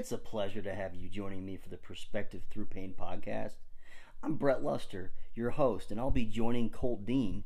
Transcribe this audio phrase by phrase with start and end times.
[0.00, 3.56] It's a pleasure to have you joining me for the Perspective Through Pain podcast.
[4.22, 7.44] I'm Brett Luster, your host, and I'll be joining Colt Dean.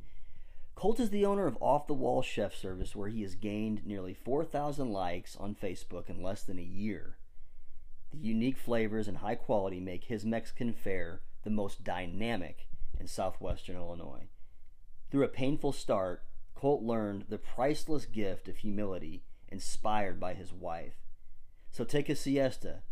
[0.76, 4.14] Colt is the owner of Off the Wall Chef Service, where he has gained nearly
[4.14, 7.16] 4,000 likes on Facebook in less than a year.
[8.12, 12.68] The unique flavors and high quality make his Mexican fare the most dynamic
[13.00, 14.28] in southwestern Illinois.
[15.10, 16.22] Through a painful start,
[16.54, 21.03] Colt learned the priceless gift of humility inspired by his wife.
[21.74, 22.82] So take a siesta,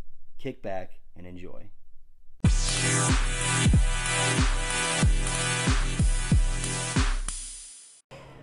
[0.40, 1.68] kick back, and enjoy.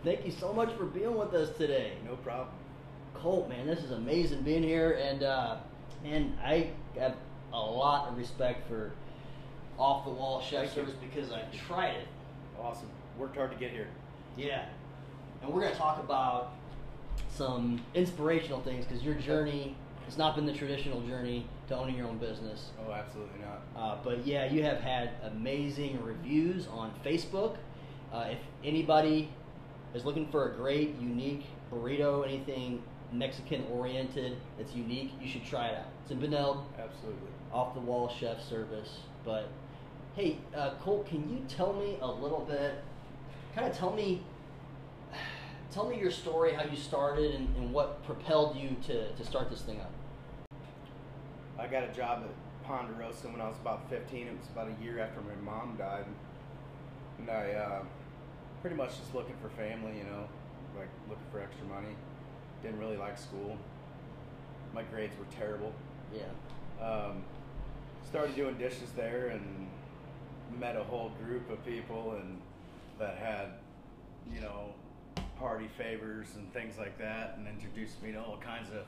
[0.01, 1.91] Thank you so much for being with us today.
[2.05, 2.55] No problem.
[3.13, 5.57] Colt, man, this is amazing being here, and uh,
[6.05, 7.17] and I have
[7.51, 8.93] a lot of respect for
[9.77, 10.75] off the wall chef Thank you.
[10.83, 12.07] service because I tried it.
[12.57, 12.87] Awesome.
[13.17, 13.89] Worked hard to get here.
[14.37, 14.63] Yeah,
[15.41, 16.53] and we're gonna talk about
[17.29, 19.75] some inspirational things because your journey
[20.09, 22.71] has not been the traditional journey to owning your own business.
[22.83, 23.61] Oh, absolutely not.
[23.79, 27.57] Uh, but yeah, you have had amazing reviews on Facebook.
[28.11, 29.29] Uh, if anybody
[29.93, 32.81] is looking for a great, unique burrito, anything
[33.13, 35.85] Mexican oriented that's unique, you should try it out.
[36.01, 37.29] It's in Benld, Absolutely.
[37.53, 39.01] off the wall chef service.
[39.23, 39.47] But
[40.15, 42.83] hey, uh, Colt, can you tell me a little bit?
[43.53, 44.23] Kind of tell me,
[45.71, 49.51] tell me your story, how you started, and, and what propelled you to, to start
[49.51, 49.91] this thing up.
[51.59, 54.27] I got a job at Ponderosa when I was about 15.
[54.27, 56.05] It was about a year after my mom died.
[57.17, 57.83] And I uh,
[58.61, 60.25] pretty much just looking for family, you know,
[60.77, 61.95] like looking for extra money.
[62.63, 63.57] Didn't really like school.
[64.73, 65.73] My grades were terrible.
[66.13, 66.85] Yeah.
[66.85, 67.23] Um,
[68.07, 69.67] started doing dishes there and
[70.57, 72.39] met a whole group of people and
[72.99, 73.47] that had,
[74.33, 74.73] you know,
[75.37, 78.83] party favors and things like that and introduced me to all kinds of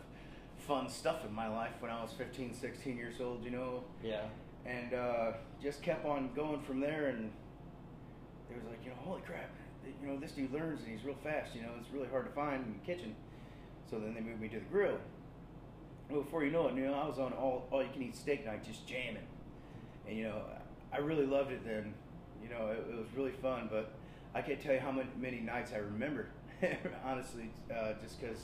[0.67, 4.21] fun stuff in my life when I was 15, 16 years old, you know, Yeah.
[4.65, 5.31] and uh,
[5.61, 7.31] just kept on going from there and
[8.49, 9.49] it was like, you know, holy crap,
[10.01, 12.31] you know, this dude learns and he's real fast, you know, it's really hard to
[12.31, 13.15] find in the kitchen.
[13.89, 14.97] So then they moved me to the grill.
[16.09, 18.15] Well, before you know it, you know, I was on all all you can eat
[18.15, 19.23] steak night, just jamming,
[20.07, 20.41] and you know,
[20.93, 21.93] I really loved it then.
[22.43, 23.93] You know, it, it was really fun, but
[24.35, 26.27] I can't tell you how many, many nights I remember,
[27.05, 28.39] honestly, uh, just because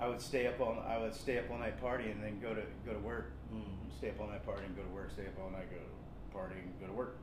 [0.00, 2.54] I would stay up all I would stay up all night partying and then go
[2.54, 3.62] to go to work, Mm.
[3.96, 6.34] stay up all night partying, and go to work, stay up all night go to
[6.36, 7.16] party and go to work,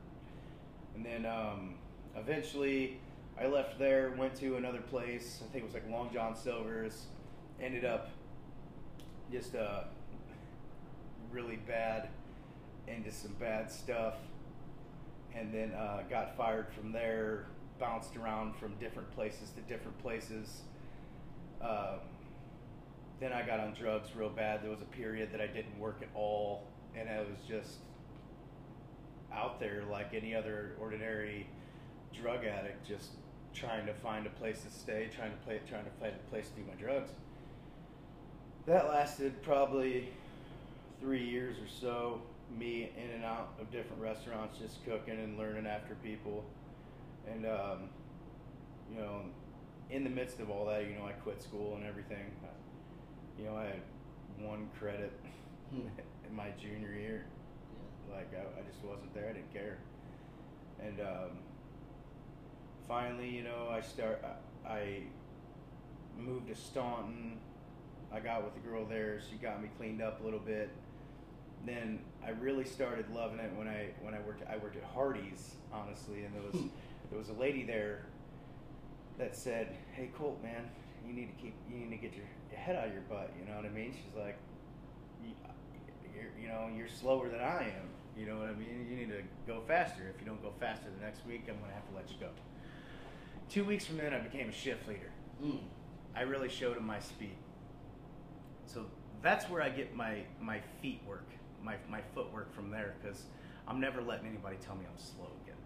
[0.94, 1.74] and then um,
[2.16, 2.98] eventually
[3.38, 5.42] I left there, went to another place.
[5.42, 7.06] I think it was like Long John Silver's.
[7.60, 8.08] Ended up
[9.30, 9.84] just uh,
[11.30, 12.08] really bad
[12.88, 14.14] into some bad stuff,
[15.34, 17.46] and then uh, got fired from there.
[17.78, 20.62] Bounced around from different places to different places.
[21.60, 22.00] Um,
[23.22, 24.62] then I got on drugs real bad.
[24.62, 26.66] There was a period that I didn't work at all,
[26.96, 27.76] and I was just
[29.32, 31.46] out there like any other ordinary
[32.20, 33.10] drug addict, just
[33.54, 36.48] trying to find a place to stay, trying to play, trying to find a place
[36.48, 37.10] to do my drugs.
[38.66, 40.08] That lasted probably
[41.00, 42.22] three years or so.
[42.58, 46.44] Me in and out of different restaurants, just cooking and learning after people,
[47.30, 47.88] and um,
[48.90, 49.22] you know,
[49.90, 52.26] in the midst of all that, you know, I quit school and everything.
[53.42, 53.82] You know, I had
[54.38, 55.12] one credit
[55.72, 55.88] Hmm.
[56.28, 57.24] in my junior year.
[58.10, 59.30] Like I, I just wasn't there.
[59.30, 59.78] I didn't care.
[60.78, 61.38] And um,
[62.86, 64.22] finally, you know, I start.
[64.66, 65.02] I, I
[66.18, 67.38] moved to Staunton.
[68.12, 69.18] I got with the girl there.
[69.30, 70.68] She got me cleaned up a little bit.
[71.64, 74.42] Then I really started loving it when I when I worked.
[74.46, 76.60] I worked at Hardee's, honestly, and there was
[77.08, 78.04] there was a lady there
[79.16, 80.68] that said, "Hey, Colt, man,
[81.06, 83.32] you need to keep you need to get your, your head out of your butt."
[83.38, 83.92] You know what I mean?
[83.92, 84.36] She's like,
[85.24, 85.34] you,
[86.14, 87.88] you're, you know, you're slower than I am.
[88.16, 88.86] You know what I mean?
[88.90, 90.12] You need to go faster.
[90.14, 92.28] If you don't go faster the next week, I'm gonna have to let you go.
[93.48, 95.10] Two weeks from then, I became a shift leader.
[95.42, 95.58] Mm.
[96.14, 97.36] I really showed him my speed.
[98.66, 98.86] So
[99.22, 101.28] that's where I get my my feet work,
[101.62, 103.22] my my footwork from there, because
[103.66, 105.56] I'm never letting anybody tell me I'm slow again.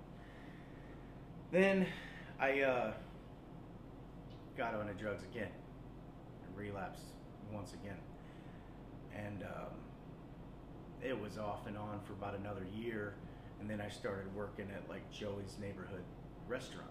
[1.52, 1.86] Then
[2.38, 2.92] I uh,
[4.56, 5.50] got on the drugs again,
[6.46, 7.04] and relapsed
[7.52, 7.98] once again,
[9.14, 9.74] and um,
[11.02, 13.14] it was off and on for about another year,
[13.60, 16.04] and then I started working at like Joey's neighborhood
[16.48, 16.90] restaurant.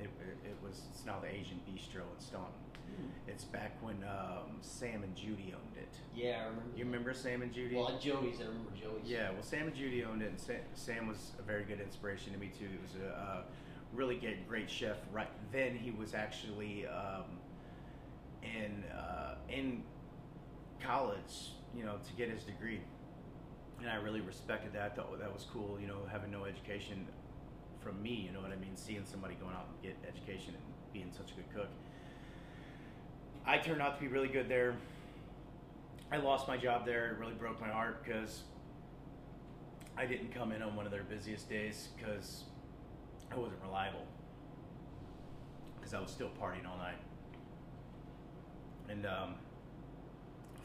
[0.00, 2.52] It, it, it was it's now the Asian Bistro in Staunton.
[3.26, 5.98] It's back when um, Sam and Judy owned it.
[6.14, 6.76] Yeah, I remember.
[6.76, 7.74] You remember Sam and Judy?
[7.74, 9.04] Well, Joey's, I remember Joey's.
[9.06, 12.32] Yeah, well, Sam and Judy owned it, and Sam, Sam was a very good inspiration
[12.32, 12.66] to me too.
[12.66, 13.42] It was a uh,
[13.94, 14.96] really great, great chef.
[15.12, 17.24] Right then, he was actually um,
[18.42, 19.82] in uh, in
[20.82, 22.80] college you know, to get his degree,
[23.80, 24.96] and I really respected that.
[24.96, 25.78] Thought that was cool.
[25.80, 27.06] You know, having no education
[27.80, 28.14] from me.
[28.26, 28.76] You know what I mean?
[28.76, 31.68] Seeing somebody going out and get education and being such a good cook.
[33.46, 34.74] I turned out to be really good there.
[36.10, 37.10] I lost my job there.
[37.10, 38.42] It really broke my heart because
[39.96, 42.44] I didn't come in on one of their busiest days because
[43.34, 44.06] I wasn't reliable.
[45.76, 46.98] Because I was still partying all night.
[48.88, 49.34] And um,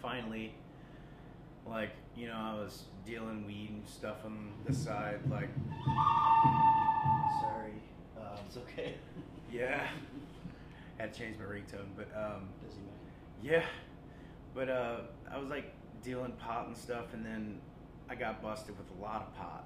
[0.02, 0.54] finally,
[1.68, 5.20] like, you know, I was dealing weed and stuff on the side.
[5.30, 5.50] Like,
[7.42, 7.74] Sorry.
[8.20, 8.96] Uh, it's okay.
[9.52, 9.88] yeah.
[10.98, 11.88] Had to change my ringtone.
[11.96, 12.90] But um, Busy man.
[13.42, 13.64] Yeah,
[14.54, 14.98] but uh,
[15.32, 15.74] I was like
[16.04, 17.60] dealing pot and stuff, and then
[18.10, 19.66] I got busted with a lot of pot.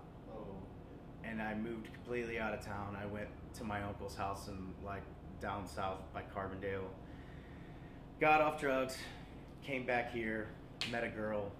[1.23, 2.97] And I moved completely out of town.
[3.01, 5.03] I went to my uncle's house in like
[5.41, 6.87] down south by Carbondale.
[8.19, 8.97] Got off drugs,
[9.63, 10.47] came back here,
[10.91, 11.51] met a girl.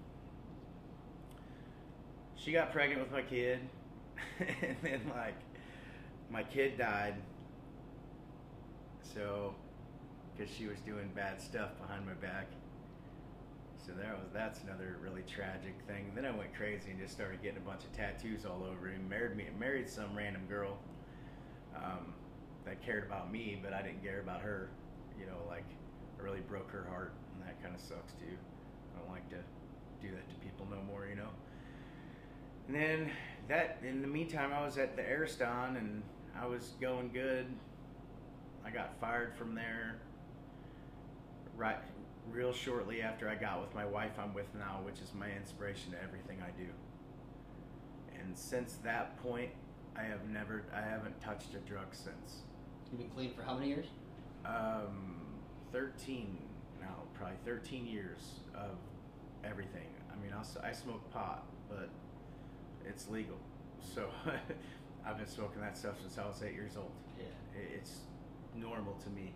[2.36, 3.60] She got pregnant with my kid,
[4.38, 5.36] and then like
[6.30, 7.14] my kid died.
[9.14, 9.54] So,
[10.36, 12.46] because she was doing bad stuff behind my back.
[13.84, 16.12] So that was that's another really tragic thing.
[16.14, 18.88] Then I went crazy and just started getting a bunch of tattoos all over.
[18.88, 20.78] And married me, married some random girl
[21.76, 22.14] um,
[22.64, 24.70] that cared about me, but I didn't care about her.
[25.20, 25.66] You know, like
[26.18, 28.36] I really broke her heart, and that kind of sucks too.
[28.94, 29.36] I don't like to
[30.00, 31.06] do that to people no more.
[31.06, 31.30] You know.
[32.68, 33.10] And then
[33.48, 36.02] that in the meantime, I was at the Ariston and
[36.40, 37.46] I was going good.
[38.64, 39.96] I got fired from there
[41.56, 41.76] right
[42.30, 45.92] real shortly after I got with my wife I'm with now, which is my inspiration
[45.92, 46.68] to everything I do.
[48.18, 49.50] And since that point,
[49.96, 52.42] I have never I haven't touched a drug since.
[52.90, 53.86] You've been clean for how many years?
[54.44, 55.16] Um
[55.72, 56.38] 13
[56.80, 58.76] now, probably 13 years of
[59.44, 59.88] everything.
[60.12, 61.88] I mean, I'll, I smoke pot, but
[62.86, 63.38] it's legal.
[63.94, 64.08] So
[65.06, 66.92] I've been smoking that stuff since I was 8 years old.
[67.18, 67.24] Yeah.
[67.76, 68.00] It's
[68.54, 69.32] normal to me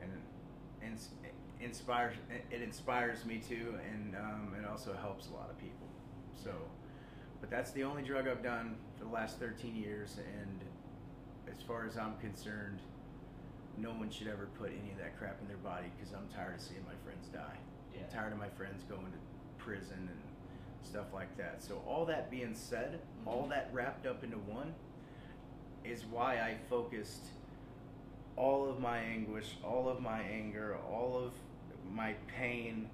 [0.00, 0.10] and
[0.84, 1.08] ins-
[1.60, 2.14] inspires
[2.50, 5.88] it inspires me too and um, it also helps a lot of people
[6.34, 6.50] so
[7.40, 10.60] but that's the only drug i've done for the last 13 years and
[11.54, 12.80] as far as i'm concerned
[13.78, 16.54] no one should ever put any of that crap in their body because i'm tired
[16.54, 17.56] of seeing my friends die
[17.94, 18.02] Yeah.
[18.04, 20.20] i'm tired of my friends going to prison and
[20.82, 23.50] stuff like that so all that being said all Mhm.
[23.50, 24.74] that wrapped up into one
[25.84, 27.24] is why i focused
[28.36, 31.32] all of my anguish, all of my anger, all of
[31.92, 32.88] my pain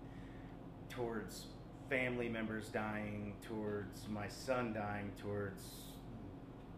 [0.89, 1.47] towards
[1.89, 5.63] family members dying, towards my son dying, towards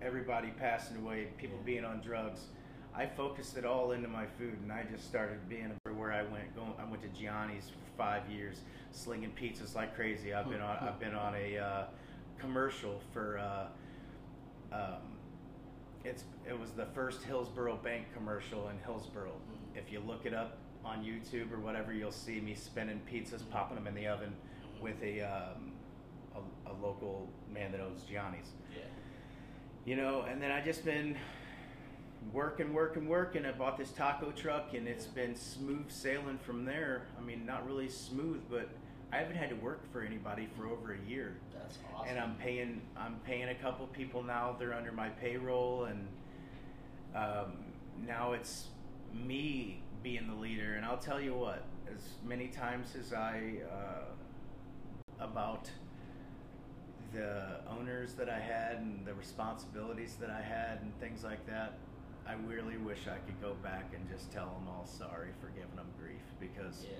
[0.01, 1.65] everybody passing away, people Yeah.
[1.65, 2.49] being on drugs.
[2.95, 6.55] I focused it all into my food, and I just started being everywhere I went.
[6.55, 8.61] Going, I went to Gianni's for five years,
[8.93, 10.33] slinging pizzas like crazy.
[10.33, 11.85] I've been on, I've been on a uh,
[12.39, 13.39] commercial for.
[13.39, 13.67] Uh,
[14.73, 15.14] um,
[16.05, 19.31] it's it was the first Hillsboro Bank commercial in Hillsboro.
[19.31, 19.79] Mhm.
[19.79, 23.77] If you look it up on YouTube or whatever, you'll see me spinning pizzas, popping
[23.77, 24.35] them in the oven
[24.81, 25.73] with a um,
[26.35, 28.53] a, a local man that owns Gianni's.
[28.75, 28.83] Yeah.
[29.85, 31.17] You know, and then I just been
[32.33, 33.45] working, working, working.
[33.45, 37.07] I bought this taco truck, and it's been smooth sailing from there.
[37.19, 38.69] I mean, not really smooth, but
[39.15, 42.09] I haven't had to work for anybody for over a year That's awesome.
[42.09, 44.57] and I'm paying I'm paying a couple people now.
[44.59, 46.09] They're under my payroll, and
[47.15, 47.53] um,
[48.05, 48.67] now it's
[49.13, 50.75] me being the leader.
[50.75, 55.71] And I'll tell you what, as many times as I uh, about
[57.13, 61.75] the owners that I had and the responsibilities that I had and things like that,
[62.27, 65.77] I really wish I could go back and just tell them all sorry for giving
[65.77, 66.99] them grief because yeah.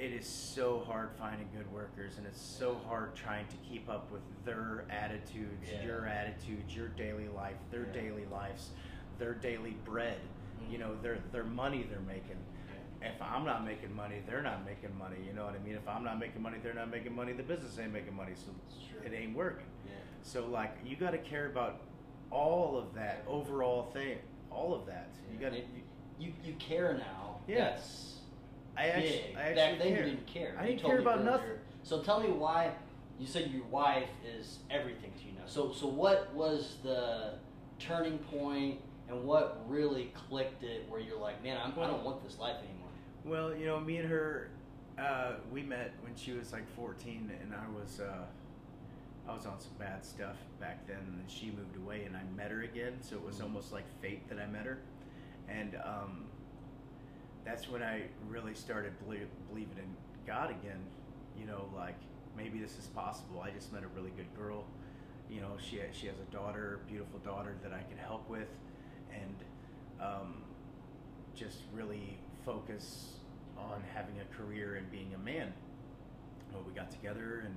[0.00, 4.10] It is so hard finding good workers and it's so hard trying to keep up
[4.10, 5.84] with their attitudes Yeah.
[5.84, 7.92] your attitudes your daily life their Yeah.
[8.02, 8.70] daily lives
[9.18, 10.18] their daily bread
[10.62, 10.72] Mhm.
[10.72, 12.38] you know their their money they're making
[13.02, 15.86] if i'm not making money they're not making money you know what i mean if
[15.88, 18.50] i'm not making money they're not making money the business ain't making money so
[18.90, 19.00] true.
[19.04, 19.92] it ain't working Yeah.
[20.22, 21.80] so like you got to care about
[22.30, 24.18] all of that overall thing
[24.50, 25.82] all of that you got to And
[26.18, 27.40] you you care now.
[27.48, 27.78] Yeah.
[28.80, 29.36] I actually, big.
[29.36, 29.98] I actually Back then care.
[30.04, 30.56] you didn't care.
[30.58, 31.46] I You didn't told care me about nothing.
[31.82, 32.72] So tell me why.
[33.18, 35.44] You said your wife is everything to you now.
[35.46, 37.34] So so what was the
[37.78, 42.22] turning point, and what really clicked it where you're like, man, I'm, I don't want
[42.24, 42.88] this life anymore.
[43.24, 44.48] Well, you know, me and her,
[44.98, 48.24] uh, we met when she was like 14, and I was, uh,
[49.28, 52.22] I was on some bad stuff back then, and then she moved away, and I
[52.36, 52.94] met her again.
[53.02, 53.44] So it was Mhm.
[53.44, 54.78] almost like fate that I met her,
[55.48, 56.24] and um,
[57.44, 60.80] that's when I really started belie- believing in God again.
[61.38, 61.96] you know, like
[62.36, 63.40] maybe this is possible.
[63.40, 64.64] I just met a really good girl.
[65.30, 68.48] You know, she she has a daughter, beautiful daughter that I can help with,
[69.12, 69.36] and
[70.00, 70.42] um,
[71.34, 73.14] just really focus
[73.56, 75.52] on having a career and being a man.
[76.52, 77.54] Well, we got together and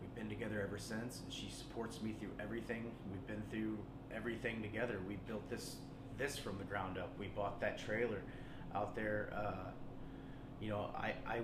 [0.00, 1.20] we've been together ever since.
[1.24, 2.92] And she supports me through everything.
[3.10, 3.78] We've been through
[4.14, 5.00] everything together.
[5.06, 5.76] We built this
[6.16, 7.10] this from the ground up.
[7.18, 8.22] We bought that trailer
[8.74, 9.32] out there.
[9.34, 9.70] Uh,
[10.60, 11.40] you know, I, I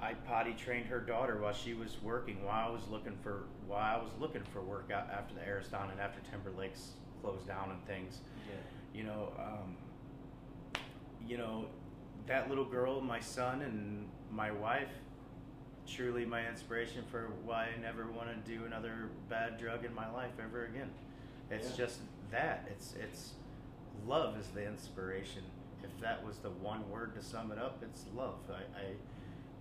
[0.00, 2.44] I potty trained her daughter while she was working.
[2.44, 5.90] While I was looking for while I was looking for work out after the Ariston
[5.90, 8.18] and after Timber Lakes closed down and things.
[8.48, 9.00] Yeah.
[9.00, 9.76] You know, um,
[11.26, 11.66] you know,
[12.26, 14.88] that little girl, my son, and my wife,
[15.86, 20.10] truly my inspiration for why I never want to do another bad drug in my
[20.10, 20.90] life ever again.
[21.50, 21.76] It's Yeah.
[21.76, 22.00] just
[22.30, 22.66] that.
[22.70, 23.32] It's it's
[24.06, 25.42] love is the inspiration.
[25.82, 28.38] If that was the one word to sum it up, it's love.
[28.50, 28.84] I, I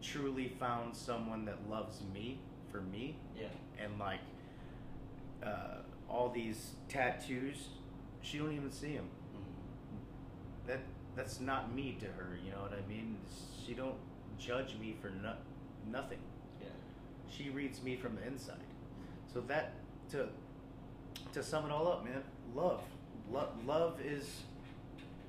[0.02, 2.40] truly found someone that loves me
[2.72, 3.48] for me, Yeah.
[3.84, 4.20] and like
[5.44, 5.78] uh,
[6.10, 7.68] all these tattoos,
[8.22, 9.10] she don't even see them.
[9.36, 10.68] Mhm.
[10.68, 10.80] That
[11.16, 12.38] that's not me to her.
[12.44, 13.18] You know what I mean?
[13.66, 13.96] She don't
[14.38, 15.34] judge me for no,
[15.92, 16.20] nothing.
[16.62, 16.68] Yeah.
[17.30, 18.56] She reads me from the inside.
[19.32, 19.74] So that
[20.12, 20.28] to
[21.34, 22.24] to sum it all up, man,
[22.56, 22.82] love,
[23.32, 24.42] love, love is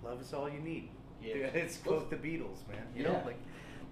[0.03, 0.91] love is all you need.
[1.23, 1.35] Yeah.
[1.55, 2.87] It's quote the Beatles, man.
[2.95, 3.39] You know, like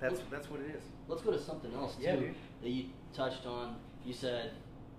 [0.00, 0.82] that's Let's- that's what it is.
[1.08, 2.16] Let's go to something else too Yeah,
[2.62, 3.76] that you touched on.
[4.04, 4.52] You said,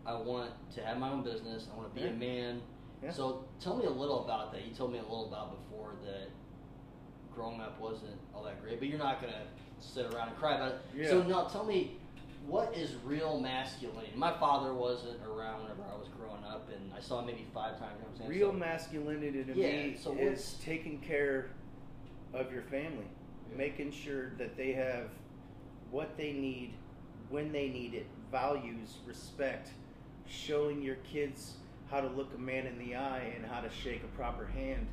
[0.05, 1.67] "I want to have my own business.
[1.73, 2.13] I want to be Yeah.
[2.13, 2.61] a man."
[3.03, 3.11] Yeah.
[3.11, 4.65] So tell me a little about that.
[4.65, 6.29] You told me a little about before that
[7.33, 9.45] growing up wasn't all that great, but you're not gonna
[9.79, 10.79] sit around and cry about it.
[10.95, 11.09] Yeah.
[11.09, 11.99] So now tell me,
[12.47, 14.13] what is real masculinity?
[14.15, 17.77] My father wasn't around whenever I was growing up, and I saw him maybe five
[17.77, 17.99] times.
[18.15, 18.29] You know?
[18.29, 21.49] Real So- masculinity to Yeah, me so is taking care
[22.33, 23.07] of your family,
[23.51, 23.57] Yeah.
[23.57, 25.09] making sure that they have
[25.91, 26.73] what they need
[27.29, 29.71] when they need it, values, respect,
[30.25, 31.57] showing your kids
[31.89, 34.87] how to look a man in the eye and how to shake a proper hand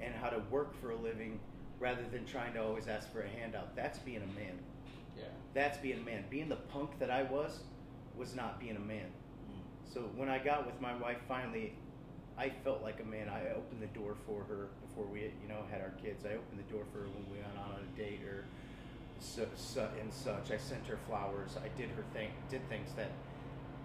[0.00, 1.40] and how to work for a living
[1.80, 3.74] rather than trying to always ask for a handout.
[3.74, 4.58] That's being a man.
[5.16, 5.24] Yeah.
[5.54, 6.24] That's being a man.
[6.30, 7.60] Being the punk that I was
[8.16, 9.06] was not being a man.
[9.50, 9.92] Mm.
[9.92, 11.74] So when I got with my wife finally,
[12.36, 13.28] I felt like a man.
[13.28, 16.24] I opened the door for her before we, you know, had our kids.
[16.24, 18.44] I opened the door for her when we went on a date or
[19.20, 20.50] so, so, and such.
[20.50, 21.56] I sent her flowers.
[21.62, 23.10] I did her thing, did things that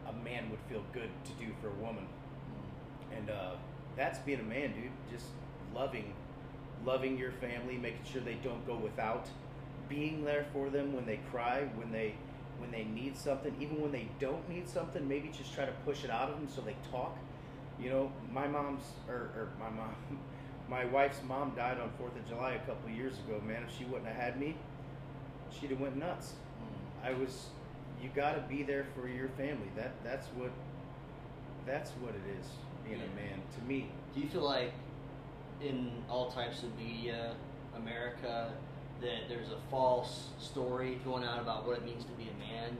[0.08, 2.08] a man would feel good to do for a woman.
[3.14, 3.18] Mm.
[3.18, 3.52] And uh,
[3.96, 4.92] that's being a man, dude.
[5.12, 5.28] Just
[5.74, 6.14] loving,
[6.84, 9.28] loving your family, making sure they don't go without,
[9.90, 12.16] being there for them when they cry, when they
[12.60, 15.08] when they need something, even when they don't need something.
[15.08, 17.18] Maybe just try to push it out of them so they talk.
[17.82, 19.96] You know, my mom's or, or my mom,
[20.70, 23.42] my wife's mom died on Fourth of July a couple years ago.
[23.46, 24.56] Man, if she wouldn't have had me,
[25.52, 26.34] she'd have went nuts.
[26.62, 27.10] Mm.
[27.10, 27.48] I was.
[28.02, 29.70] You got to be there for your family.
[29.76, 30.52] That that's what.
[31.66, 32.48] That's what it is
[32.84, 33.06] being Yeah.
[33.06, 33.90] a man to me.
[34.16, 34.72] Do you feel like
[35.62, 37.36] in all types of media,
[37.76, 38.52] America,
[39.02, 42.78] that there's a false story going out about what it means to be a man?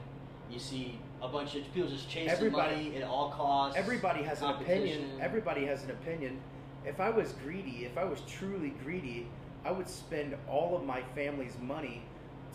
[0.50, 3.78] You see a bunch of people just chasing Everybody- money at all costs.
[3.78, 5.18] Everybody has an opinion.
[5.20, 6.40] Everybody has an opinion.
[6.84, 9.26] If I was greedy, if I was truly greedy,
[9.64, 12.02] I would spend all of my family's money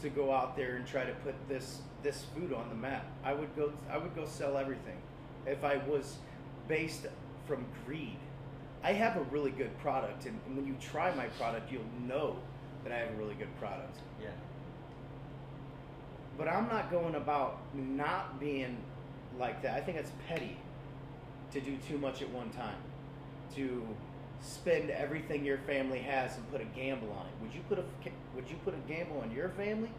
[0.01, 3.05] to go out there and try to put this this food on the map.
[3.23, 4.97] I would go I would go sell everything.
[5.45, 6.17] If I was
[6.67, 7.07] based
[7.47, 8.17] from greed.
[8.83, 12.37] I have a really good product and when you try my product you'll know
[12.85, 13.97] that I have a really good product.
[14.21, 14.29] Yeah.
[16.37, 18.77] But I'm not going about not being
[19.37, 19.75] like that.
[19.75, 20.57] I think it's petty
[21.51, 22.77] to do too much at one time.
[23.55, 23.85] To
[24.41, 27.31] spend everything your family has and put a gamble on it.
[27.41, 27.83] Would you put a
[28.35, 29.89] would you put a gamble on your family?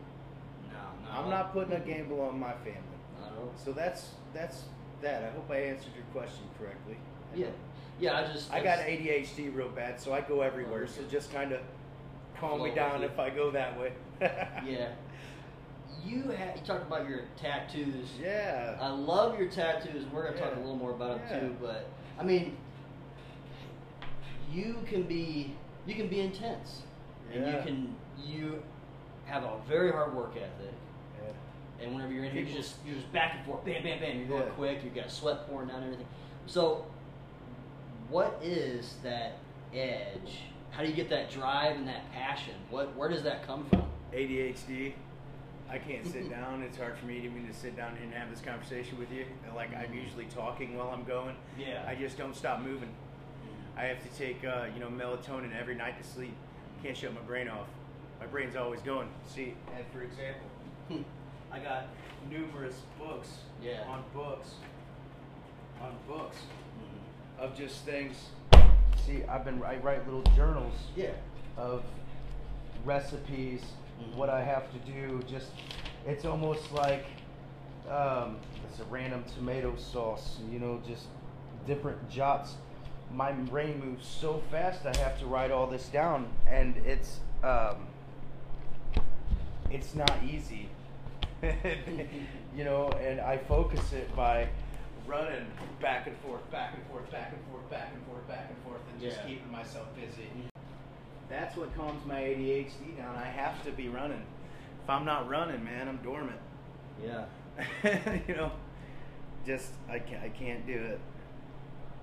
[0.70, 1.18] No, no.
[1.18, 2.80] I'm not putting a gamble on my family.
[3.22, 3.52] All.
[3.56, 4.64] So that's that's
[5.02, 5.24] that.
[5.24, 6.96] I hope I answered your question correctly.
[7.34, 7.46] Yeah.
[7.98, 10.86] Yeah, I just I got ADHD real bad, so I go everywhere.
[10.86, 11.60] So just kind of
[12.40, 13.92] calm me down if I go that way.
[14.20, 14.88] Yeah.
[16.04, 18.10] You had you talked about your tattoos.
[18.20, 18.76] Yeah.
[18.80, 20.04] I love your tattoos.
[20.12, 21.40] We're gonna talk a little more about Yeah.
[21.40, 21.88] them too, but
[22.18, 22.56] I mean,
[24.52, 25.54] you can be
[25.86, 26.82] you can be intense,
[27.32, 28.62] and you can you
[29.24, 30.72] have a very hard work ethic.
[31.20, 31.84] Yeah.
[31.84, 34.18] And whenever you're in here, you just you're just back and forth, bam, bam, bam.
[34.18, 34.48] You're going Yeah.
[34.50, 34.84] quick.
[34.84, 36.06] You've got sweat pouring down and everything.
[36.46, 36.86] So,
[38.08, 39.38] what is that
[39.74, 40.42] edge?
[40.76, 42.52] How do you get that drive and that passion?
[42.70, 43.84] What where does that come from?
[44.12, 44.92] ADHD.
[45.70, 46.62] I can't sit down.
[46.62, 49.24] It's hard for me to even to sit down and have this conversation with you.
[49.54, 51.34] Like I'm usually talking while I'm going.
[51.58, 51.82] Yeah.
[51.88, 52.90] I just don't stop moving.
[53.76, 56.34] I have to take uh, you know melatonin every night to sleep.
[56.82, 57.68] Can't shut my brain off.
[58.20, 59.08] My brain's always going.
[59.34, 60.46] See, and for example.
[61.52, 61.86] I got
[62.30, 63.28] numerous books
[63.62, 63.82] Yeah.
[63.88, 64.50] on books
[65.80, 67.42] on books Mhm.
[67.44, 68.16] of just things.
[69.04, 71.10] See, I've been I write little journals Yeah.
[71.56, 71.82] of
[72.84, 73.62] recipes,
[74.00, 74.16] Mhm.
[74.16, 75.22] what I have to do.
[75.28, 75.50] Just
[76.06, 77.04] it's almost like
[77.90, 78.36] um,
[78.68, 80.38] it's a random tomato sauce.
[80.50, 81.06] You know, just
[81.66, 82.54] different jots.
[83.12, 84.84] My brain moves so fast.
[84.86, 87.86] I have to write all this down, and it's um,
[89.70, 90.68] it's not easy.
[92.56, 94.48] you know, and I focus it by
[95.06, 95.46] running
[95.80, 98.80] back and forth, back and forth, back and forth, back and forth, back and forth,
[98.92, 99.26] and just Yeah.
[99.26, 100.28] keeping myself busy.
[101.28, 103.16] That's what calms my ADHD down.
[103.16, 104.24] I have to be running.
[104.82, 106.40] If I'm not running, man, I'm dormant.
[107.02, 107.24] Yeah.
[108.28, 108.52] you know,
[109.44, 111.00] just I can't, I can't do it.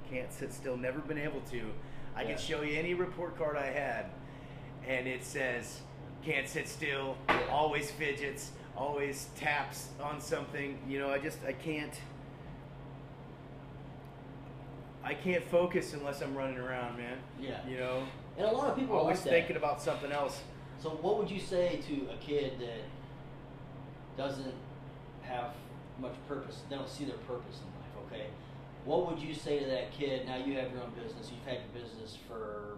[0.10, 0.75] Can't sit still.
[0.77, 1.72] Never been able to.
[2.15, 2.29] I Yeah.
[2.29, 4.07] can show you any report card I had,
[4.88, 5.81] and it says
[6.24, 7.17] can't sit still.
[7.29, 7.39] Yeah.
[7.50, 8.51] Always fidgets.
[8.75, 10.79] Always taps on something.
[10.88, 11.93] You know, I just I can't.
[15.03, 17.17] I can't focus unless I'm running around, man.
[17.39, 17.60] Yeah.
[17.67, 18.03] You know,
[18.38, 19.29] And a lot of people are always like that.
[19.31, 20.41] thinking about something else.
[20.79, 22.81] So, what would you say to a kid that
[24.17, 24.53] doesn't
[25.22, 25.51] have
[26.00, 26.62] much purpose?
[26.69, 28.12] They don't see their purpose in life.
[28.12, 28.27] Okay,
[28.86, 30.25] what would you say to that kid?
[30.25, 31.31] Now you have your own business.
[31.31, 32.77] You've had your business for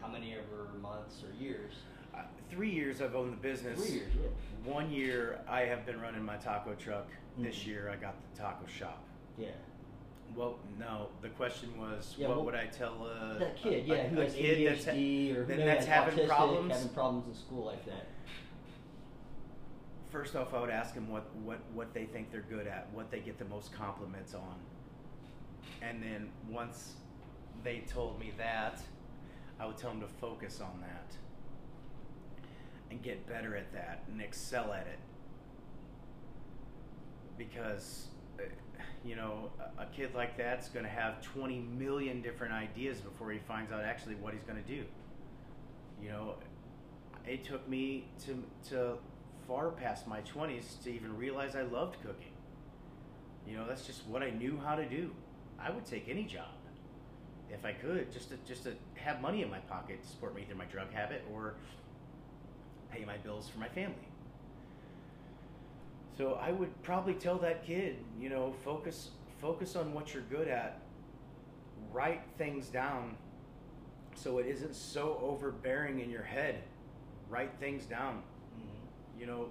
[0.00, 1.74] how many ever months or years?
[2.14, 3.80] Uh, three years I've owned the business.
[3.80, 4.12] Three years.
[4.14, 4.72] Yeah.
[4.72, 7.06] One year I have been running my taco truck.
[7.38, 7.66] This Mhm.
[7.66, 9.02] year I got the taco shop.
[9.38, 9.48] Yeah.
[10.36, 11.08] Well, no.
[11.22, 14.20] The question was, Yeah, what well, would I tell a That kid, a- yeah, who
[14.20, 16.72] a has kid that's ha- ADHD or who that's having problems?
[16.72, 18.06] having problems in school like that.
[20.10, 23.10] First off, I would ask them what, what, what they think they're good at, what
[23.10, 24.56] they get the most compliments on.
[25.82, 26.94] And then once
[27.62, 28.80] they told me that,
[29.58, 31.14] I would tell them to focus on that
[32.90, 34.98] and get better at that and excel at it.
[37.38, 38.06] Because,
[39.04, 43.38] you know, a, kid like that's going to have 20 million different ideas before he
[43.38, 44.84] finds out actually what he's going to do.
[46.02, 46.34] You know,
[47.26, 48.98] it took me to to
[49.46, 52.32] far past my 20s to even realize I loved cooking.
[53.46, 55.10] You know, that's just what I knew how to do.
[55.58, 56.46] I would take any job
[57.50, 60.42] if I could, just to just to have money in my pocket to support me
[60.46, 61.54] either my drug habit or
[62.92, 64.09] pay my bills for my family.
[66.16, 70.48] So I would probably tell that kid, you know, focus focus on what you're good
[70.48, 70.80] at.
[71.92, 73.16] Write things down
[74.14, 76.62] so it isn't so overbearing in your head.
[77.28, 78.22] Write things down.
[79.18, 79.46] You know,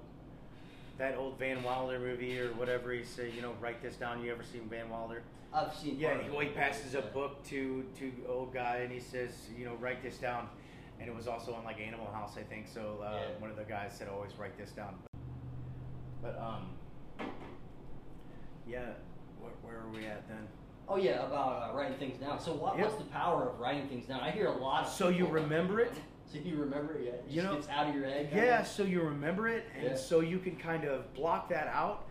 [0.98, 4.24] that old Van Wilder movie or whatever he said, you know, write this down.
[4.24, 5.22] You ever seen Van Wilder?
[5.54, 5.98] I've seen.
[6.00, 9.66] Yeah, he, well, he passes a book to to old guy and he says, you
[9.66, 10.48] know, write this down.
[11.00, 12.68] And it was also on like Animal House, I think.
[12.68, 13.40] So uh, Yeah.
[13.42, 14.96] one of the guys said, always write this down.
[16.22, 16.68] But um,
[18.68, 18.82] yeah,
[19.40, 20.48] where, where are we at then?
[20.88, 22.40] Oh yeah, about uh, writing things down.
[22.40, 22.84] So what, Yeah.
[22.86, 24.22] what's the power of writing things down?
[24.22, 24.90] I hear a lot of.
[24.92, 25.94] So you people- remember it?
[26.32, 27.06] So you remember it?
[27.06, 27.12] Yeah.
[27.14, 28.30] It You just know- gets out of your head.
[28.30, 28.46] kinda?
[28.46, 29.96] Yeah, so you remember it, and Yeah.
[29.96, 32.06] so you can kind of block that out.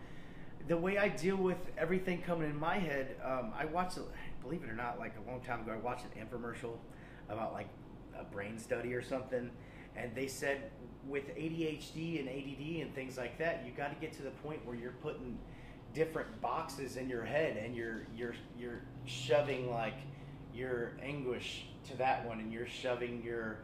[0.67, 4.03] The way I deal with everything coming in my head, um, I watched, a-
[4.41, 6.75] believe it or not, like a long time ago, I watched an infomercial
[7.29, 7.69] about like
[8.13, 9.49] a brain study or something,
[9.95, 10.69] and they said
[11.09, 14.63] with ADHD and ADD and things like that, you got to get to the point
[14.65, 15.37] where you're putting
[15.93, 19.95] different boxes in your head, and you're you're you're shoving like
[20.53, 23.57] your anguish to that one, and you're shoving your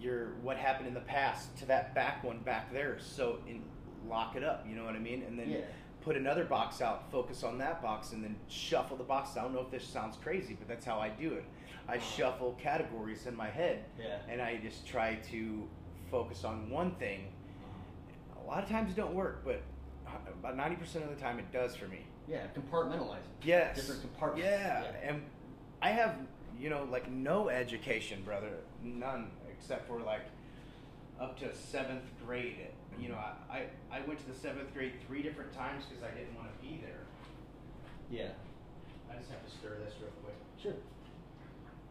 [0.00, 2.98] your what happened in the past to that back one back there.
[2.98, 3.62] So in,
[4.08, 4.64] lock it up.
[4.68, 5.22] You know what I mean?
[5.22, 5.60] And then Yeah.
[6.02, 9.36] put another box out, focus on that box, and then shuffle the boxes.
[9.36, 11.44] I don't know if this sounds crazy, but that's how I do it.
[11.88, 14.18] I shuffle categories in my head, Yeah.
[14.28, 15.68] and I just try to
[16.10, 17.20] focus on one thing.
[17.20, 18.46] Mm-hmm.
[18.46, 19.62] A lot of times it don't work, but
[20.06, 22.00] uh, about ninety percent of the time it does for me.
[22.28, 22.46] Yeah.
[22.56, 23.18] Compartmentalizing.
[23.42, 23.76] Yes.
[23.76, 24.48] Different compartments.
[24.48, 24.92] Yeah.
[25.02, 25.22] and
[25.82, 26.16] I have
[26.58, 28.50] you know like no education, brother,
[28.82, 30.22] none except for like
[31.20, 32.56] up to seventh grade.
[33.00, 36.10] You know, I I, I went to the seventh grade three different times because I
[36.16, 37.04] didn't want to be there.
[38.10, 38.30] Yeah.
[39.10, 40.34] I just have to stir this real quick.
[40.60, 40.74] Sure.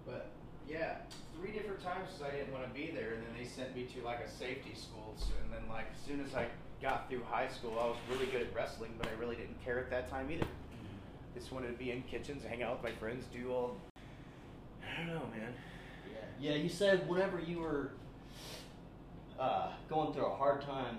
[0.06, 0.30] But
[0.67, 0.97] yeah,
[1.36, 3.84] three different times because I didn't want to be there, and then they sent me
[3.95, 5.13] to like a safety school.
[5.17, 6.48] So, and then like as soon as I
[6.82, 9.80] got through high school, I was really good at wrestling, but I really didn't care
[9.80, 10.48] at that time either.
[11.34, 13.78] Just wanted to be in kitchens, hang out with my friends, do all.
[14.82, 15.54] I don't know, man.
[16.39, 16.52] Yeah.
[16.52, 16.56] Yeah.
[16.56, 17.91] You said whenever you were
[19.39, 20.98] uh, going through a hard time,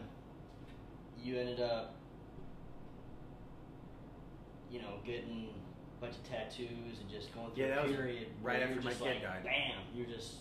[1.23, 1.95] you ended up,
[4.71, 5.49] you know, getting
[5.97, 9.01] a bunch of tattoos and just going through Yeah, a period right after my kid
[9.01, 9.45] like, died.
[9.45, 9.73] Bam!
[9.95, 10.35] You're just.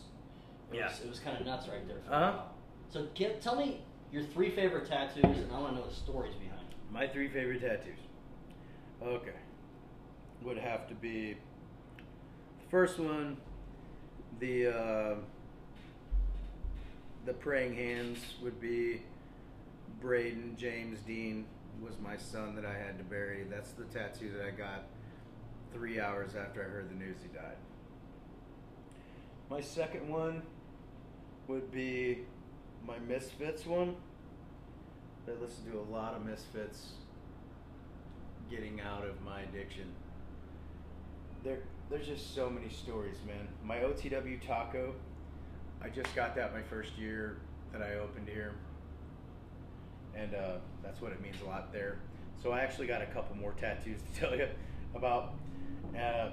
[0.71, 0.87] It Yeah.
[0.89, 1.97] was, it was kind of nuts right there.
[2.05, 2.31] For Uh-huh.
[2.37, 2.53] while.
[2.89, 6.33] So get, tell me your three favorite tattoos, and I want to know the stories
[6.35, 6.77] behind them.
[6.91, 7.99] My three favorite tattoos.
[9.01, 9.31] Okay.
[10.43, 13.37] Would have to be the first one,
[14.39, 15.15] the uh,
[17.25, 19.01] the praying hands would be
[20.01, 21.45] Braden James Dean
[21.81, 23.45] was my son that I had to bury.
[23.49, 24.83] That's the tattoo that I got
[25.75, 27.57] three hours after I heard the news he died.
[29.49, 30.41] My second one
[31.47, 32.19] would be
[32.88, 33.95] my Misfits one.
[35.27, 36.93] I listen to a lot of Misfits
[38.49, 39.91] getting out of my addiction.
[41.43, 41.59] There,
[41.89, 43.47] there's just so many stories, man.
[43.63, 44.95] My OTW taco,
[45.81, 47.38] I just got that my first year
[47.73, 48.53] that I opened here,
[50.15, 51.97] and uh, that's what it means a lot there.
[52.41, 54.47] So I actually got a couple more tattoos to tell you
[54.95, 55.33] about.
[55.97, 56.31] Uh,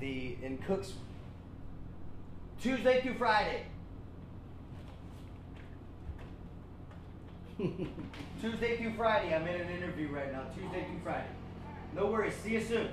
[0.00, 0.92] the in Cooks
[2.60, 3.64] Tuesday through Friday.
[8.40, 9.34] Tuesday through Friday.
[9.34, 10.42] I'm in an interview right now.
[10.54, 11.28] Tuesday through Friday.
[11.94, 12.34] No worries.
[12.42, 12.88] See you soon.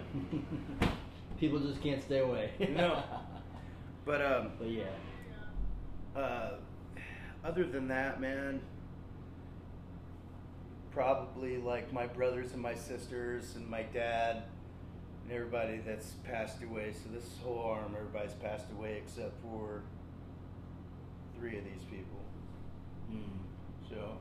[1.40, 2.52] People just can't stay away.
[2.76, 3.04] No.
[4.06, 4.84] But um, But yeah.
[6.16, 6.52] uh,
[7.44, 8.62] other than that, man,
[10.92, 14.44] probably like my brothers and my sisters and my dad
[15.26, 16.94] and everybody that's passed away.
[16.94, 19.82] So this whole arm, everybody's passed away except for
[21.38, 22.20] three of these people.
[23.12, 23.90] Mm.
[23.90, 24.18] So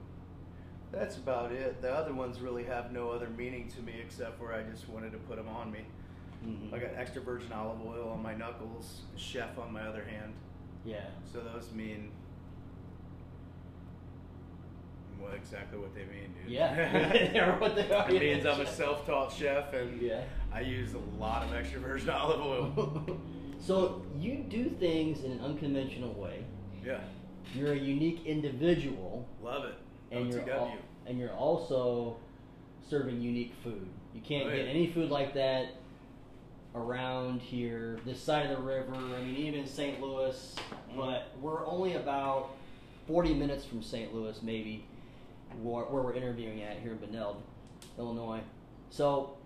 [0.93, 1.81] that's about it.
[1.83, 5.13] The other ones really have no other meaning to me except for I just wanted
[5.13, 5.85] to put them on me.
[6.45, 6.73] Mhm.
[6.75, 10.35] I got extra virgin olive oil on my knuckles, chef on my other hand.
[10.85, 11.07] Yeah.
[11.33, 12.11] So those mean
[15.19, 16.53] what exactly what they mean, dude.
[16.53, 17.57] Yeah.
[17.59, 20.23] What they are, It means I'm a self-taught chef and Yeah.
[20.55, 23.19] I use a lot of extra virgin olive oil.
[23.59, 26.45] so you do things in an unconventional way.
[26.85, 27.01] yeah,
[27.55, 29.75] You're a unique individual, love it.
[30.13, 32.17] and you're al- and you're also
[32.89, 33.87] serving unique food.
[34.15, 35.69] You can't Oh, get any food like that
[36.75, 38.95] around here, this side of the river.
[38.95, 40.01] I mean, even St.
[40.01, 40.55] Louis,
[40.93, 40.97] Mm.
[40.97, 42.51] but we're only about
[43.07, 44.15] 40 minutes from St.
[44.15, 44.85] Louis, maybe,
[45.63, 47.43] where, where we're interviewing at here in Benld,
[47.99, 48.41] Illinois.
[48.91, 49.37] So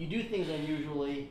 [0.00, 1.28] you do things unusually.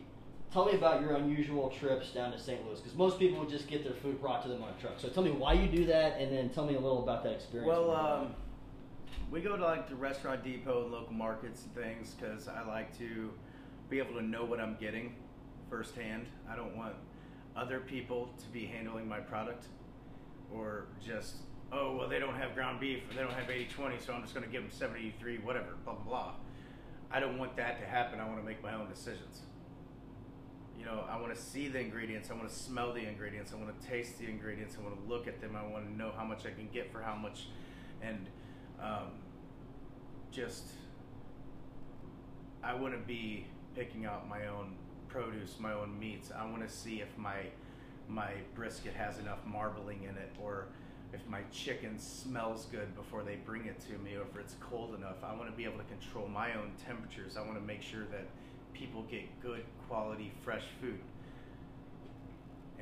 [0.53, 2.65] Tell me about your unusual trips down to St.
[2.65, 4.93] Louis, because most people would just get their food brought to them on a truck.
[4.97, 7.34] So tell me why you do that, and then tell me a little about that
[7.34, 7.67] experience.
[7.67, 8.36] Well, um,
[9.32, 12.95] we go to like the restaurant depot and local markets and things because I like
[12.99, 13.32] to
[13.89, 15.15] be able to know what I'm getting
[15.69, 16.27] firsthand.
[16.49, 16.93] I don't want
[17.55, 19.65] other people to be handling my product
[20.51, 21.36] or just,
[21.71, 24.21] oh, well, they don't have ground beef or they don't have 80 20, so I'm
[24.21, 26.32] just going to give them 73, whatever, blah, blah, blah.
[27.12, 28.19] I don't want that to happen.
[28.19, 29.41] I want to make my own decisions.
[30.78, 32.30] You know, I want to see the ingredients.
[32.32, 33.52] I want to smell the ingredients.
[33.54, 34.78] I want to taste the ingredients.
[34.80, 35.56] I want to look at them.
[35.56, 37.48] I want to know how much I can get for how much,
[38.02, 38.28] and
[38.82, 39.12] um,
[40.32, 40.67] just
[42.63, 44.76] I want to be picking out my own
[45.08, 46.32] produce, my own meats.
[46.32, 47.48] I want to see if my
[48.08, 50.67] my brisket has enough marbling in it, or
[51.13, 54.95] if my chicken smells good before they bring it to me, or if it's cold
[54.95, 55.24] enough.
[55.24, 57.38] I want to be able to control my own temperatures.
[57.38, 58.28] I want to make sure that
[58.74, 61.00] people get good quality fresh food.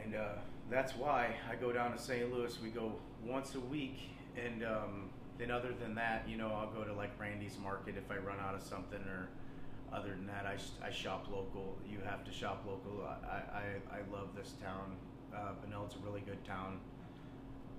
[0.04, 0.34] And uh,
[0.70, 2.32] that's why I go down to St.
[2.34, 2.58] Louis.
[2.62, 2.94] We go
[3.26, 7.18] once a week, and um, then other than that, you know, I'll go to like
[7.20, 9.30] Randy's Market if I run out of something, or
[9.94, 11.78] other than that, I, I shop local.
[11.90, 13.08] You have to shop local.
[13.08, 14.96] I, I, I love this town.
[15.34, 16.80] Uh, Benld's a really good town.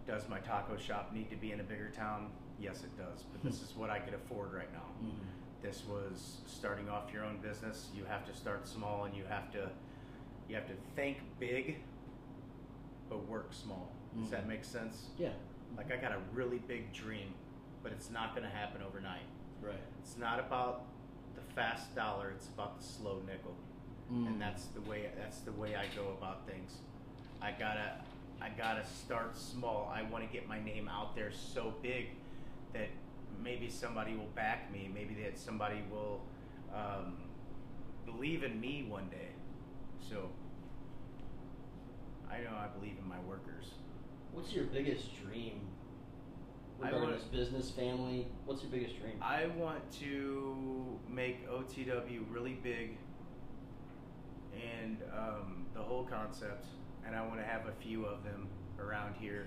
[0.09, 2.31] Does my taco shop need to be in a bigger town?
[2.59, 3.23] Yes, it does.
[3.31, 5.13] But this is what I could afford right now Mhm.
[5.63, 9.51] this was starting off your own business you have to start small and you have
[9.53, 9.69] to
[10.49, 11.81] you have to think big
[13.09, 13.91] but work small
[14.21, 14.49] does that Mhm.
[14.49, 15.33] make sense yeah,
[15.77, 17.35] like i got a really big dream
[17.83, 19.27] but it's not going to happen overnight
[19.61, 19.81] right.
[20.01, 20.85] it's not about
[21.35, 23.55] the fast dollar it's about the slow nickel
[24.13, 24.27] Mm.
[24.29, 26.79] and that's the way that's the way i go about things
[27.43, 28.01] i gotta
[28.41, 32.07] i gotta start small i want to get my name out there so big
[32.73, 32.89] that
[33.43, 36.21] maybe somebody will back me maybe that somebody will
[36.75, 37.17] um,
[38.07, 39.29] believe in me one day
[40.09, 40.29] so
[42.31, 43.67] i know i believe in my workers
[44.33, 45.61] What's your biggest dream
[46.81, 48.29] I regarding want- this business, family?
[48.45, 49.15] What's your biggest dream?
[49.21, 52.99] I want to make OTW really big
[54.55, 56.67] and um, the whole concept,
[57.09, 58.47] and I want to have a few of them
[58.79, 59.47] around here.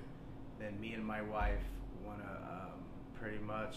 [0.60, 1.62] Then me and my wife
[2.04, 2.80] want to um,
[3.20, 3.76] pretty much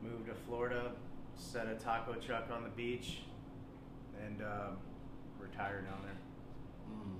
[0.00, 0.92] move to Florida,
[1.34, 3.18] set a taco truck on the beach,
[4.24, 4.78] and um,
[5.38, 6.14] retire down there
[6.88, 7.18] Mm.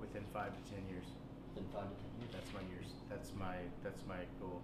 [0.00, 1.04] within five to ten years.
[1.54, 2.32] Within five to ten years.
[2.32, 2.90] That's my years.
[3.10, 4.62] That's my that's my goal.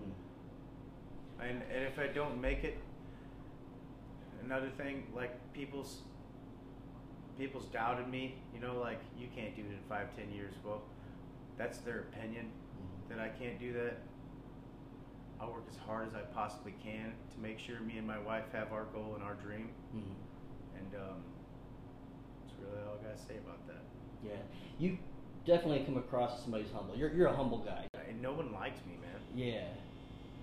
[0.00, 1.44] Mm.
[1.44, 2.78] And and if I don't make it,
[4.42, 5.98] another thing like people's
[7.38, 8.34] people's doubted me.
[8.54, 10.54] You know, like you can't do it in five, ten years.
[10.64, 10.82] Well,
[11.58, 12.50] that's their opinion
[13.08, 13.98] that I can't do that.
[15.40, 18.44] I'll work as hard as I possibly can to make sure me and my wife
[18.52, 19.68] have our goal and our dream.
[19.94, 20.16] Mhm.
[20.78, 21.20] And um,
[22.40, 23.84] that's really all I gotta say about that.
[24.22, 24.40] Yeah,
[24.78, 24.98] you
[25.44, 26.96] definitely come across as somebody who's humble.
[26.96, 27.84] You're you're a humble guy.
[28.08, 29.20] And no one likes me, man.
[29.34, 29.68] Yeah.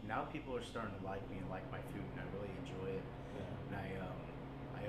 [0.08, 2.90] Now people are starting to like me and like my food, and I really enjoy
[2.92, 3.04] it.
[3.68, 4.20] And I, um,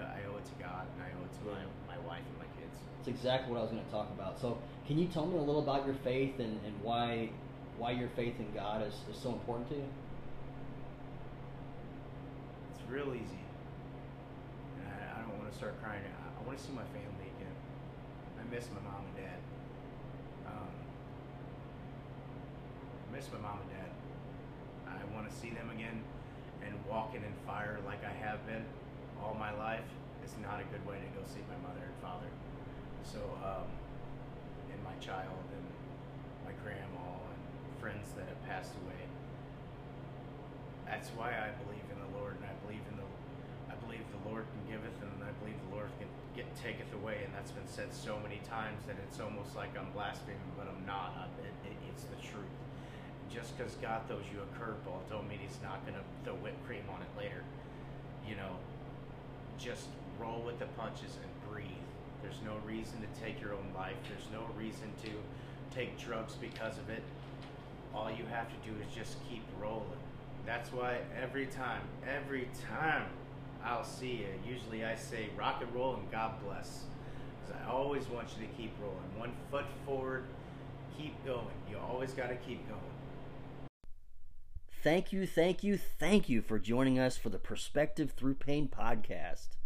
[0.01, 1.63] I, I owe it to God, and I owe it to my,
[1.97, 2.77] my wife and my kids.
[2.99, 4.41] That's exactly what I was going to talk about.
[4.41, 7.31] So, can you tell me a little about your faith and, and why
[7.79, 9.89] why your faith in God is, is so important to you?
[12.75, 13.43] It's real easy.
[14.79, 16.03] And I, I don't want to start crying.
[16.07, 17.57] I, I want to see my family again.
[18.39, 19.41] I miss my mom and dad.
[20.47, 20.71] Um,
[23.11, 23.91] I miss my mom and dad.
[24.87, 26.03] I want to see them again
[26.65, 28.65] and walking in fire like I have been
[29.25, 29.89] all my life
[30.21, 32.29] is not a good way to go see my mother and father.
[33.01, 33.65] So, um,
[34.69, 35.65] and my child and
[36.45, 37.41] my grandma and
[37.81, 39.01] friends that have passed away.
[40.85, 43.09] That's why I believe in the Lord, and I believe in the,
[43.73, 47.25] I believe the Lord can giveth, and I believe the Lord can get taketh away,
[47.25, 50.85] and that's been said so many times that it's almost like I'm blaspheming, but I'm
[50.85, 51.17] not.
[51.17, 52.53] I, it, it, it's the truth.
[53.33, 56.85] Just because God throws you a curveball don't mean He's not to throw whipped cream
[56.93, 57.43] on it later.
[58.29, 58.61] You know,
[59.59, 59.87] just
[60.19, 61.67] roll with the punches and breathe.
[62.23, 63.97] There's no reason to take your own life.
[64.09, 65.11] There's no reason to
[65.75, 67.03] take drugs because of it.
[67.95, 69.85] All you have to do is just keep rolling.
[70.47, 73.07] That's why every time, every time
[73.65, 76.85] I'll see you, usually I say rock and roll and God bless.
[77.41, 79.19] Because I always want you to keep rolling.
[79.19, 80.25] One foot forward,
[80.99, 81.47] keep going.
[81.71, 82.81] You always got to keep going.
[84.85, 89.57] Thank you, thank you, thank you for joining us for the Perspective Through Pain podcast.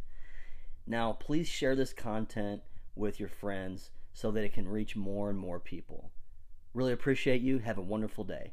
[0.87, 2.63] Now, please share this content
[2.95, 6.13] with your friends so that it can reach more and more people.
[6.73, 7.59] Really appreciate you.
[7.59, 8.53] Have a wonderful day.